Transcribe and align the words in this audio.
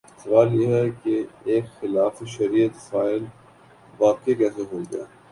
سوال 0.17 0.53
یہ 0.55 0.67
ہے 0.67 0.85
کہ 1.03 1.13
ایک 1.43 1.65
خلاف 1.79 2.23
شریعت 2.27 2.75
فعل 2.89 3.23
واقع 3.99 4.31
کیسے 4.37 4.63
ہوگا؟ 4.71 5.03